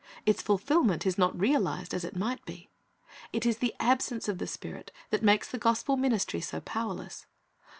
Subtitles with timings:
[0.25, 2.69] Its fulfilment is not realized as it might be.
[3.31, 7.27] It is the absence of the Spirit that makes the gospel ministry so powerless.